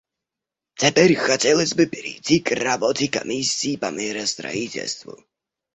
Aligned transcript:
Теперь 0.73 1.13
хотелось 1.13 1.75
бы 1.75 1.85
перейти 1.85 2.39
к 2.39 2.49
работе 2.53 3.07
Комиссии 3.07 3.75
по 3.75 3.91
миростроительству. 3.91 5.23